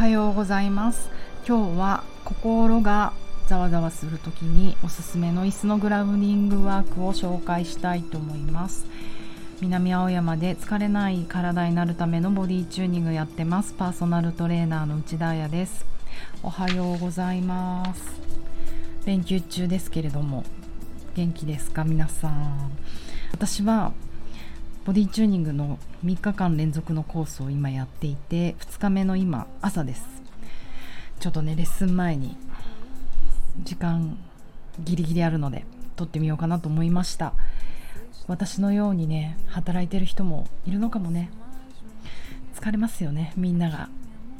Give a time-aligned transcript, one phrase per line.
[0.00, 1.10] はようございます。
[1.46, 3.12] 今日は心が
[3.48, 8.86] ざわざわする時におすすめの椅子のグラウンディングワークを紹介したいと思います。
[9.60, 13.74] 南青山で疲れない体になるためのボディチューニングやってます。
[13.74, 15.84] パーソナルトレーナーの内田彩です。
[16.42, 18.22] おはようございます。
[19.04, 20.44] 連休中ですけれども
[21.14, 21.84] 元気ですか？
[21.84, 22.70] 皆さん。
[23.32, 23.92] 私は
[24.90, 30.04] ボディチューニングの3日間連続のコースを今やっていて2日目の今朝です。
[31.20, 32.36] ちょっとねレッスン前に
[33.62, 34.18] 時間
[34.80, 37.34] ギリギリあるので撮ってみようかなと思いました。
[38.26, 41.30] 私のようにね働いてる人もいるのかもね。
[42.56, 43.88] 疲れますよねみんなが。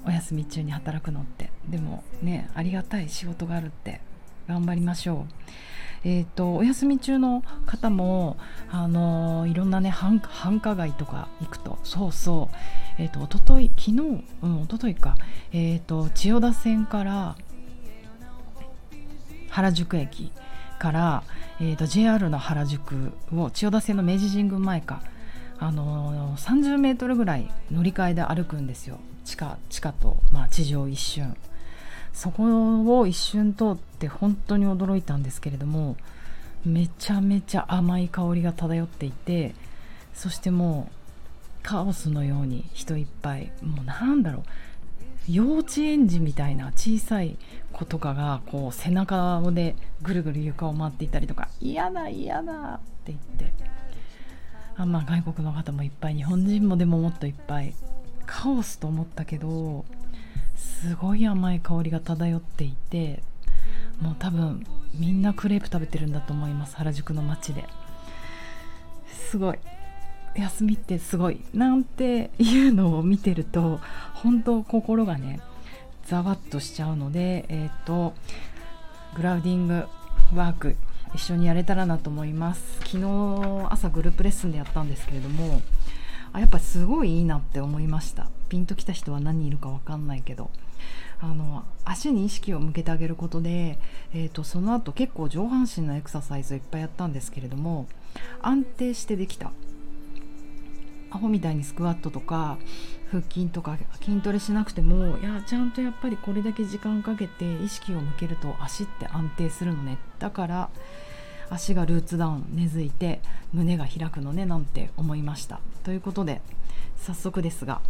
[0.04, 1.52] お休み中に働くのって。
[1.68, 4.00] でもねありがたい仕事があるって
[4.48, 5.32] 頑張りましょう。
[6.04, 8.38] えーと、お休み中の方も、
[8.70, 12.56] あのー、いろんなね繁華街とか行くとそうそう、
[12.98, 13.92] えーと、と昨日、
[14.42, 15.16] うん、一昨日か、
[15.52, 17.36] えーと、千代田線から
[19.50, 20.32] 原宿駅
[20.78, 21.22] から、
[21.60, 25.02] えー、と JR の原宿を千代田線の明治神宮前か、
[25.58, 31.36] あのー、30メートルぐらい乗り換えで歩くんですよ地下地下と、まあ、地上一瞬。
[32.12, 35.96] そこを一瞬通って本当に驚いたんですけれども
[36.64, 39.54] めちゃめちゃ甘い香りが漂っていて
[40.14, 40.94] そしてもう
[41.62, 44.42] カオスのように人いっぱいもうなんだろう
[45.28, 47.36] 幼稚園児みたいな小さい
[47.72, 53.52] 子とかがこう背中でぐるぐる床を回っていたりとか嫌だ嫌だって言って
[54.76, 57.74] あまあ外国の方もいっぱい日本人もでももっといっぱい
[58.26, 59.84] カオスと思ったけど
[60.60, 63.22] すごい甘い香りが漂っていて
[64.00, 67.64] もう多分みんなクレープ食べてるんだと思います原宿の街で。
[69.30, 69.58] すごい。
[70.34, 71.40] 休みってすごい。
[71.54, 73.80] なんていうのを見てると
[74.14, 75.40] 本当心がね
[76.06, 78.14] ざわっとしちゃうのでえっ、ー、と
[79.16, 79.84] グラウディング
[80.34, 80.76] ワーク
[81.14, 82.78] 一緒にやれたらなと思います。
[82.80, 85.62] 昨日朝グループレッスンでやったんですけれども
[86.32, 88.28] あやっぱすごいいいなって思いました。
[88.50, 90.50] ピンときた人は何人いるか分かんないけど
[91.20, 93.78] あの足に意識を向けてあげることで、
[94.12, 97.86] えーと、その後結構上半身のエクササイズをいっぱいやったんですけれども
[98.42, 99.52] 安定してできた。
[101.12, 102.56] アホみたいにスクワットとか
[103.10, 109.98] 腹筋とか筋トレしなくてもいやちゃんとやっぱりこれだけ時間かけて意識を向けると足って安定するのね。
[110.20, 110.70] だから
[111.50, 113.20] 足がルーツダウン根付いて
[113.52, 115.60] 胸が開くのねなんて思いました。
[115.82, 116.40] ということで
[116.96, 117.80] 早速ですが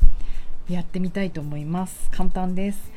[0.70, 2.08] やってみたいと思います。
[2.12, 2.92] 簡単です、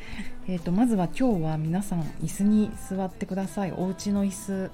[0.46, 3.72] えーと、まずは今日は皆さん椅子に座ってください。
[3.76, 4.70] お家の椅子、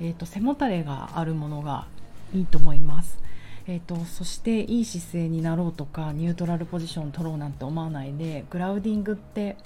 [0.00, 1.88] えーと、背もたれがあるものが
[2.32, 3.18] いいと思います。
[3.66, 9.56] えーと、とそしていい姿勢になろうとかニュートラルポジション取ろうなんて思わないでグラウディングって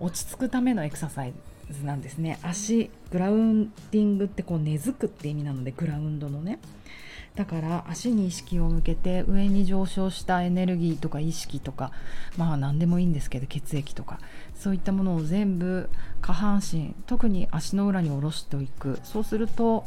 [0.00, 1.32] 落ち着くためのエクササイ
[1.70, 2.38] ズなんですね。
[2.42, 6.58] 足グラウンディングってこう根付くって意味なのでグラウンドのね。
[7.36, 11.92] だから足に意識を向けて上に上昇したエネルギーとか意識とか
[12.38, 14.18] まあ何でもいいんですけど血液とか
[14.54, 15.90] そういったものを全部
[16.22, 19.84] 下半身特に足の裏に下ろしていくそうすると,、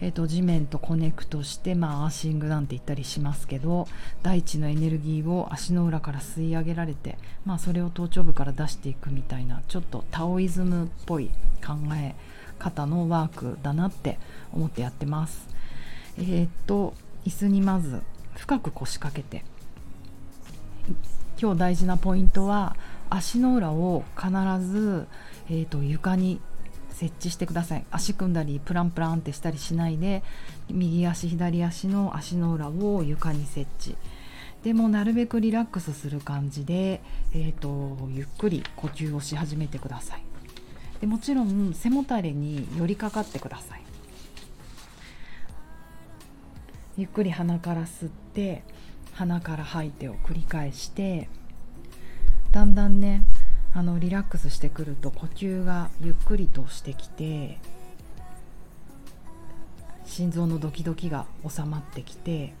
[0.00, 3.88] えーと、地面とコネクトしてまあアーシングなんて言ったりしますけど
[4.22, 11.30] 大地のエネルギーを足の裏から吸い上げられてまあそれを頭頂部から出していくみたいなちょっとタオイズムっぽい
[11.66, 12.14] 考え
[12.60, 14.18] 方のワークだなって
[14.52, 15.53] 思ってやってます。
[16.18, 16.94] えー、っと
[17.24, 18.02] 椅子にまず
[18.36, 19.44] 深く腰掛けて。
[21.40, 22.76] 今日大事なポイントは
[23.10, 24.30] 足の裏を必
[24.64, 25.06] ず、
[25.48, 26.40] えーと、床に
[26.90, 27.84] 設置してください。
[27.90, 30.22] 足組んだりプランプランってしたりしないで
[30.70, 33.96] 右足左足の足の裏を床に設置。
[34.62, 40.22] でもなるべくリラックスする感じで、えーとゆっくり呼吸をし始めてください。
[41.00, 43.83] でもちろん背もたれに寄りかかってください。
[46.96, 48.62] ゆっくり鼻から吸って
[49.14, 51.28] 鼻から吐いてを繰り返して
[52.52, 53.24] だんだんね
[53.72, 57.58] あのリラックスしてくると呼吸がゆっくりとしてきて
[60.04, 62.54] 心臓のドキドキが収まってきて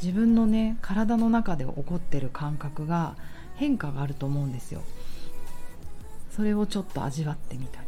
[0.00, 3.16] 自分のね体の中で起こってる感覚が
[3.56, 4.82] 変化があると思うんですよ。
[6.30, 7.83] それをちょっと味わってみたり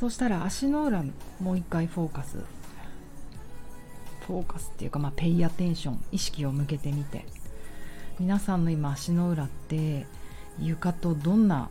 [0.00, 1.04] そしたら足の裏
[1.40, 2.38] もう一回フォーカス。
[4.26, 7.26] フォーカスっていうかまあペイアテンション意識を向けてみて。
[8.18, 10.06] 皆さんの今足の裏って
[10.58, 11.68] 床とどんな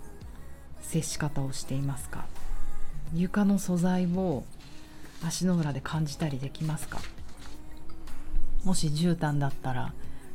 [0.81, 2.25] 接し方をしていますか？
[3.15, 4.43] 床の素材を
[5.25, 6.99] 足の裏で感じたりできますか？
[8.63, 9.93] もし絨毯だったら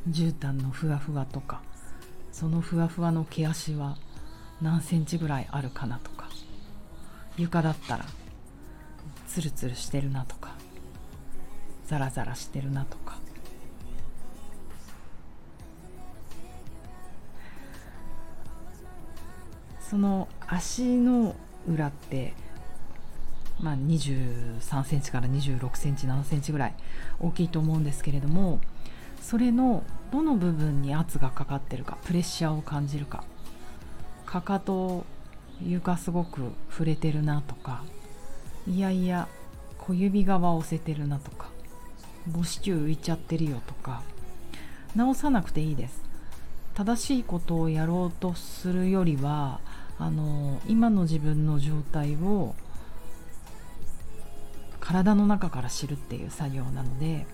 [0.09, 1.61] 絨毯のふわふわとか
[2.33, 3.97] そのふわふわの毛足は
[4.61, 6.14] 何センチぐらいあるかなとか。
[7.37, 8.05] 床だったら
[9.27, 10.55] ツルツルしてるなとか
[11.85, 13.15] ザラザラしてるなとか。
[19.79, 21.35] その足の
[21.67, 22.33] 裏って
[23.61, 26.73] まあ、23センチから26センチ7センチぐらい
[27.19, 28.59] 大きいと思うんですけれども
[29.21, 33.23] それのどの部分に圧がかかってるかプレッシャーを感じるか
[34.25, 35.05] かかと
[35.61, 37.83] 床すごく触れてるなとか
[38.67, 39.27] いやいや
[39.77, 41.49] 小指側押せてるなとか
[42.31, 44.01] 母子球浮いちゃってるよとか
[44.95, 46.01] 直さなくていいです。
[46.73, 49.61] 正しいことをやろうとするよりは
[49.97, 52.53] あの今の自分の状態を
[54.81, 57.25] 体の中から知るっていう作業なので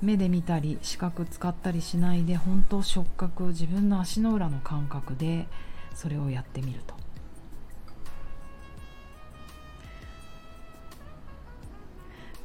[0.00, 5.46] 目で見たり視覚使ったりしないで本当触覚自分の足の裏の感覚で
[5.94, 6.94] それをやってみると。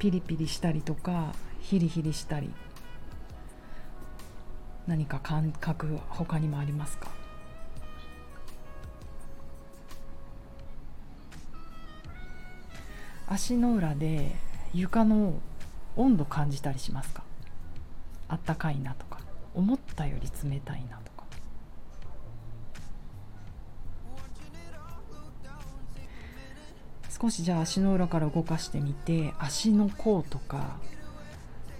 [0.04, 2.50] ピリピリしたりとかヒリヒリしたり
[4.86, 7.08] 何か感覚他にもありますか？
[13.26, 14.32] 足の裏で
[14.74, 15.40] 床の
[15.96, 17.22] 温度感じたりしますか？
[18.28, 19.20] あったかいなとか
[19.54, 21.13] 思ったより冷たいなとか。
[27.24, 30.76] 少しじゃあ足の裏から動かしてみて足の甲とか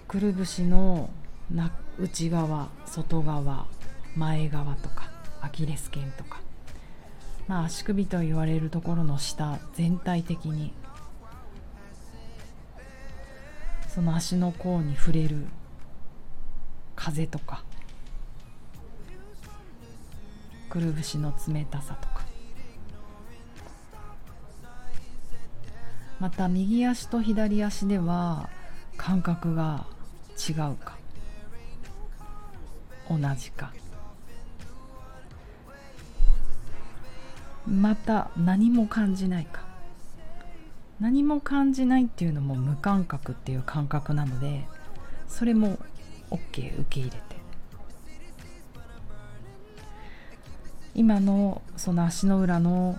[0.07, 1.11] くるぶしの
[1.99, 3.67] 内側外側
[4.15, 5.11] 前側とか
[5.41, 6.41] アキレス腱とか。
[7.47, 10.73] まあ足首と言われるところの下全体的に
[13.87, 15.45] その足の甲に触れる
[16.95, 17.63] 風とか。
[20.69, 22.14] くるぶしの冷たさとか。
[26.19, 28.49] また右足と左足では
[28.97, 29.85] 感覚が
[30.37, 30.97] 違うか。
[33.09, 33.71] 同じか。
[37.67, 39.65] また何も感じないか。
[40.99, 44.65] 何も感じないっていうのも無感覚っていう感覚なので
[45.27, 45.77] それも
[46.31, 47.35] OK 受け入れて。
[50.93, 52.97] 今のその足の裏の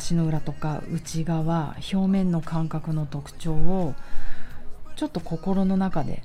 [0.00, 3.94] 足の裏とか内側表面の感覚の特徴を
[4.96, 6.22] ちょっと心の中で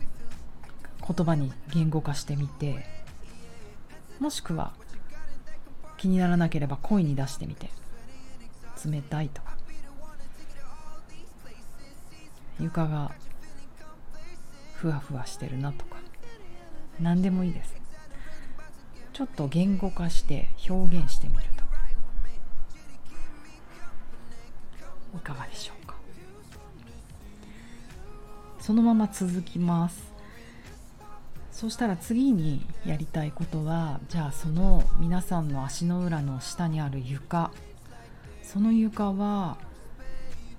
[1.05, 2.85] 言葉に言語化してみて
[4.19, 4.71] もしくは
[5.97, 7.69] 気にならなければ声に出してみて
[8.85, 9.55] 冷たいとか。
[12.57, 13.11] 床が
[14.75, 15.97] ふわふわしてるなとか。
[17.01, 17.75] 何でもいいです。
[19.11, 21.54] ちょっと言語化して表現してみる。
[25.15, 25.95] いかがでしょうか？
[28.59, 30.13] そのまま続きます。
[31.51, 37.51] そしたら次にやりたいことはじゃあその皆さんの足の裏の下にある床。
[38.43, 39.57] その床は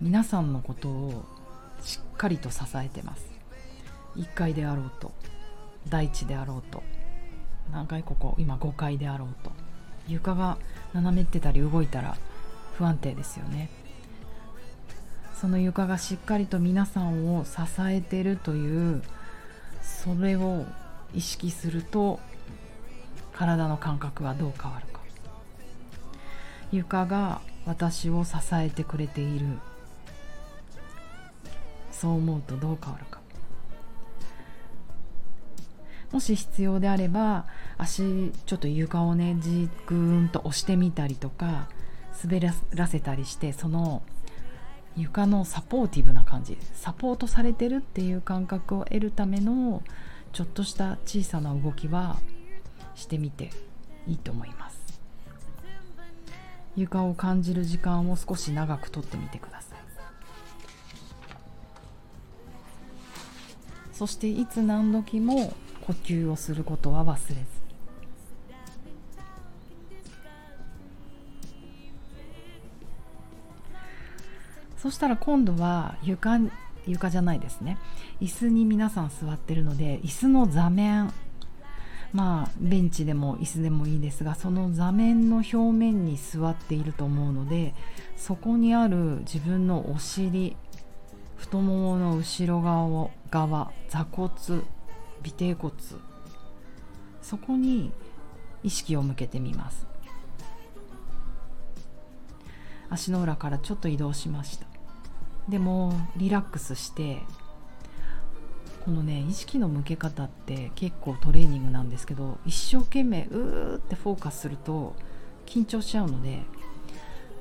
[0.00, 1.24] 皆さんのことを
[1.82, 3.26] しっかりと支えてます。
[4.16, 5.12] 1階であろうと
[5.88, 6.82] 大地であろうと
[7.70, 9.52] 何階ここ今5階であろうと。
[10.08, 10.56] 床が
[10.94, 12.16] 斜めってたり動いたら
[12.78, 13.68] 不安定ですよね。
[15.46, 19.00] その床がしっかりと皆さんを支えてるという
[19.80, 20.64] それを
[21.14, 22.18] 意識すると
[23.32, 25.00] 体の感覚はどう変わるか。
[26.72, 29.46] 床が私を支えてくれている。
[31.92, 33.20] そう思うとどう変わるか。
[36.10, 37.46] もし必要であれば
[37.78, 41.68] 足ちょっと床をねじぐーんと押してみたりとか
[42.20, 42.40] 滑
[42.74, 44.02] らせたりしてその
[44.96, 49.82] 床のサポーティブな感じサポートされてるっていう感覚を得るための
[50.32, 52.16] ちょっとした小さな動きは
[52.94, 53.50] してみて
[54.06, 54.76] いいと思います。
[56.76, 59.78] 床を感じる時間を少し長くとってみてください。
[63.92, 65.54] そしていつ何時も
[65.86, 67.55] 呼吸をすることは忘れず。
[74.86, 76.38] そしたら今度は床
[76.86, 77.76] 床じゃないですね。
[78.20, 81.12] 椅子に皆さん座ってるので椅子の座面
[82.12, 87.74] まあベンチでも椅子でもいいですがその座面の表面に座っていると思うので
[88.16, 90.56] そこにある自分のお尻
[91.34, 94.30] 太ももの後ろ側側座骨
[95.26, 95.74] 尾てい骨
[97.22, 97.90] そこに
[98.62, 99.84] 意識を向けてみます。
[102.88, 104.75] 足の裏からちょっと移動しました。
[105.48, 107.22] でもリラックスして
[108.84, 114.94] このね意識の向け方って結構トレーニングなんですけど一生懸命うーってフォーカスすると
[115.46, 116.42] 緊張しちゃうので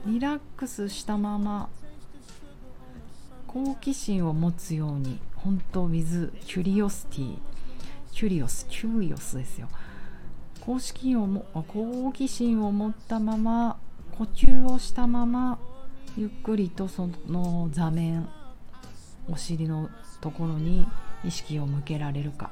[0.05, 1.69] リラックスしたまま
[3.47, 7.37] 好奇心を持つように本当 with curiosity
[8.11, 9.67] キュリオスキュリオスですよ。
[10.61, 13.77] 好奇心をも好奇心を持ったまま
[14.17, 15.59] 呼吸をしたまま
[16.17, 18.29] ゆっくりとその座面
[19.27, 19.89] お尻の
[20.21, 20.87] ところに
[21.23, 22.51] 意識を向けられるか。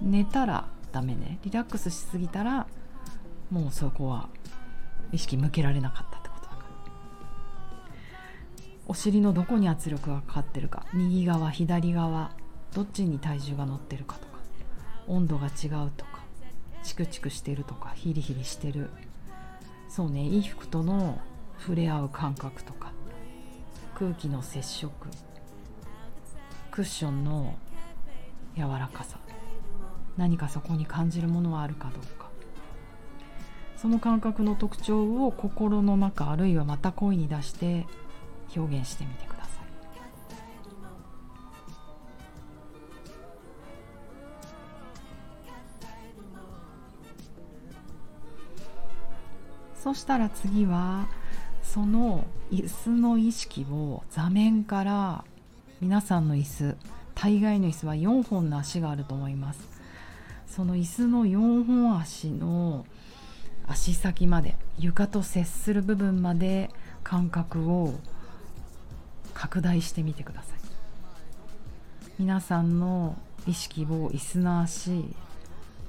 [0.00, 1.38] 寝たらダメね。
[1.44, 2.66] リラックスしすぎたら
[3.50, 4.28] もうそこは
[5.12, 6.64] 意識向けられなかったってことだから。
[8.86, 10.86] お尻のどこに圧力がかかってるか。
[10.92, 12.32] 右側左側
[12.74, 14.34] どっちに体重が乗ってるかとか。
[15.06, 16.24] 温度が違うとか。
[16.82, 17.92] チクチクしてるとか。
[17.94, 18.90] ヒリヒリしてる。
[19.94, 21.20] そうね衣服との
[21.60, 22.90] 触れ合う感覚とか
[23.94, 24.92] 空気の接触
[26.72, 27.54] クッションの
[28.56, 29.20] 柔らかさ
[30.16, 32.28] 何かそこに感じるものはあるかどうか。
[33.76, 37.86] その感覚の特徴を心の中あるいはまた声に出して
[38.56, 39.33] 表現してみてください。
[49.84, 51.08] そしたら次は
[51.62, 55.24] その椅子の意識を座面から
[55.82, 56.76] 皆さんの椅子
[57.14, 59.60] 大概の椅子は4本の足があると思います。
[60.46, 62.86] その椅子の4本足の
[63.66, 66.70] 足先まで床と接する部分まで
[67.02, 67.92] 感覚を
[69.34, 70.58] 拡大してみてください。
[72.18, 75.04] 皆さんの意識を椅子の足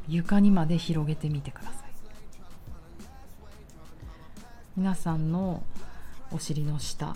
[0.09, 1.84] 床にまで広げてみてください。
[4.77, 5.63] 皆さんの
[6.31, 7.15] お尻の下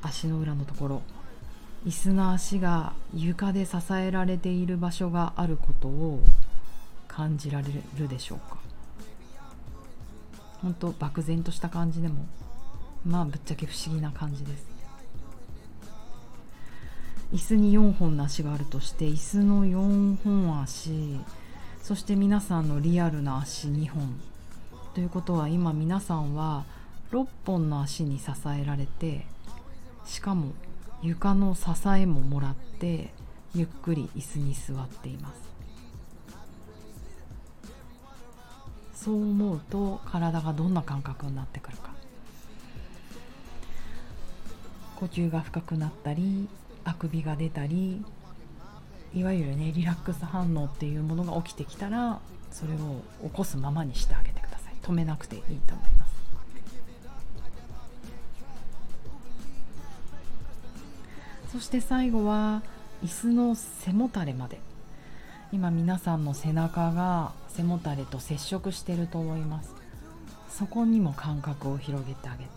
[0.00, 1.02] 足の裏のところ
[1.84, 6.22] 椅子の足が床で支えられている場所があることを
[7.06, 7.66] 感じられ
[7.98, 8.56] るでしょうか？
[10.62, 12.24] 本当漠然とした感じでも
[13.04, 14.66] まあぶっちゃけ不思議な感じです。
[17.34, 21.20] 椅子に4本の足があるとして椅子の4本足
[21.82, 24.18] そして皆さんのリアルな足2本
[24.94, 26.64] ということは今皆さんは
[27.12, 29.26] 6本の足に支えられて
[30.04, 30.52] しかも
[31.02, 31.62] 床の支
[31.96, 33.12] えももらって
[33.54, 35.46] ゆっくり椅子に座っています。
[38.94, 41.90] そう思うと体がどんな感覚になってくるか。
[44.96, 46.48] 呼吸が深くなったり
[46.84, 48.02] あくびが出たり
[49.14, 52.18] いわゆるねリラックス反応っていうものが起きてきたら
[52.50, 54.74] それを起こすままにしてあげてください。
[54.82, 55.95] 止めなくていいと思います。
[61.56, 62.60] そして最後は
[63.02, 64.60] 椅子の背もたれまで。
[65.52, 69.74] 今皆さんの背中が背もたれと接触してると思います。
[70.50, 72.50] そこにも感覚を広げてあげて。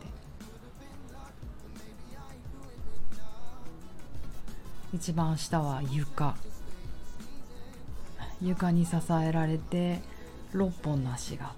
[4.93, 6.35] 一番下は床。
[8.41, 10.01] 床に支えられて
[10.53, 11.53] 6本の足があっ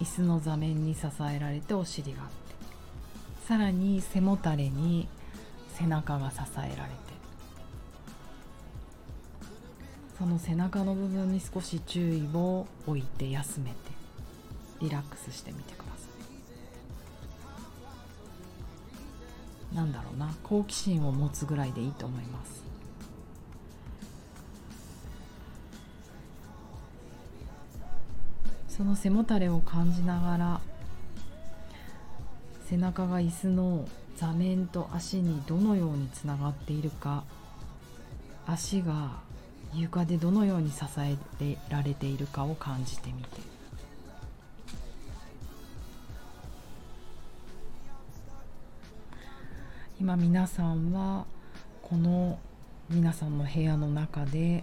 [0.00, 0.04] て。
[0.04, 2.34] 椅子の座面に支えられてお尻があって。
[3.46, 5.06] さらに背もたれに
[5.78, 6.96] 背中が支えられて。
[10.18, 13.76] その背中の部分に少し注意を置いて休めて
[14.80, 15.90] リラックスしてみてくださ
[19.72, 19.76] い。
[19.76, 20.34] なんだろうな。
[20.42, 22.64] 好奇心を持つぐらいでいいと思います。
[28.68, 30.60] その背もたれを感じながら
[32.68, 37.24] 背中が椅子の座面と足にどのようにつながっているか。
[38.46, 39.20] 足が
[39.74, 43.56] 床でどのように支えてられているかを感じてみて。
[50.00, 51.24] 今皆さんは
[51.82, 52.38] この
[52.90, 54.62] 皆さんの部屋の中で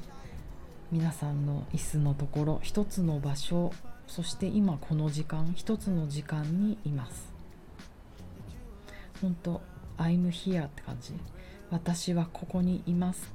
[0.91, 3.71] 皆さんの椅子のところ一つの場所
[4.07, 7.32] そして今この時間一つの時間にいます。
[9.23, 9.61] 本当
[9.97, 11.13] I'm here って感じ。
[11.71, 13.31] 私はここにいます。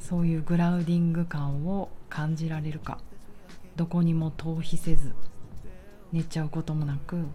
[0.00, 2.98] そういうグラウディング感を感じられるか。
[3.76, 5.12] どこにも逃避せず
[6.10, 7.26] 寝ちゃうこともなく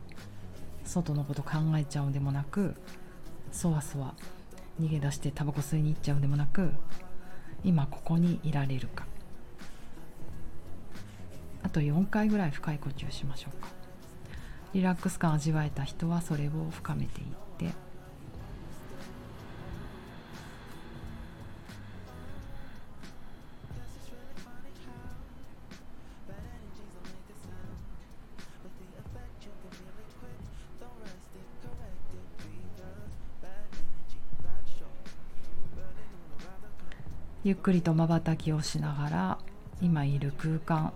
[0.83, 2.75] 外のこと考えちゃうでもなく
[3.51, 4.15] そわそわ
[4.79, 6.71] 逃げ出してタバコ吸いに行っちゃうでもなく
[7.63, 9.05] 今ここにいられるか。
[11.63, 13.78] あと4回ぐらい深い呼吸しましょうか。
[14.73, 17.89] リラックス感を味わえた人はそれを深めていって。
[37.41, 39.37] ゆっくりとまばたきをしながら
[39.81, 40.93] 今いる空間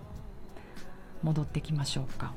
[1.24, 2.34] 戻ってきましょうか。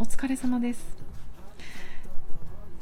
[0.00, 0.96] お疲れ様です。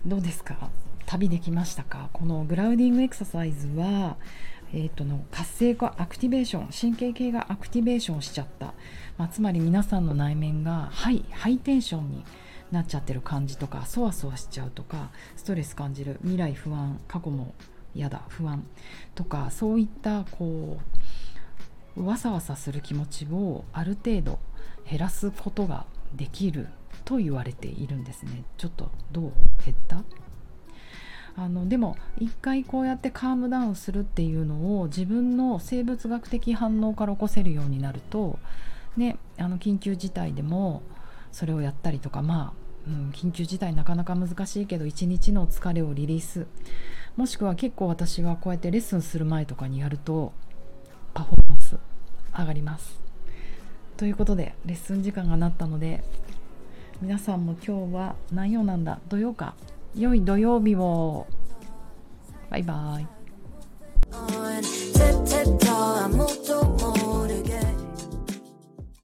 [0.04, 0.68] どうですか？
[1.06, 2.10] 旅できましたか？
[2.12, 4.18] このグラウンディングエクササイズは
[4.74, 8.74] えーとの活性化アクティベーション神経系がアクティベーションしちゃった、
[9.16, 12.24] まあ、つまり皆さんの内面がハイハイテンションに
[12.70, 17.54] なっちゃってる感じとかそわそわしちゃうとかストレス感じる未来不安過去も
[17.94, 18.62] 嫌だ不安
[19.14, 20.78] とかそういったこ
[21.96, 24.38] うわさわさする気持ちをある程度
[24.86, 26.68] 減らすことができる
[27.06, 28.44] と言われているんですね。
[28.58, 29.32] ちょっとどう
[29.64, 30.04] 減った？
[31.36, 38.38] あのでも一回こうやってカームダウンするっていうのを自分の生物学的反応から起こせるようになると、
[38.96, 40.82] ね、あの緊急事態でも
[41.32, 46.46] それをやったりとかまあうん、緊急事態なかなか難しいけど一日の疲れをリリース。
[47.16, 50.32] もしくは結構私はこうやってレッスンする前とかにやると
[51.12, 51.76] パフォーマンス
[52.38, 53.00] 上がります。
[53.96, 56.04] ということでレッスン時間がなったので
[57.02, 58.98] 皆さんも今日は何曜なんだ？
[59.08, 59.54] 土曜か？
[59.94, 61.26] 良い土曜日を。
[62.48, 63.06] バイバーイ